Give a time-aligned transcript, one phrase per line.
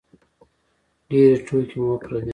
[1.09, 2.29] ډېرې ټوکې مو وکړلې.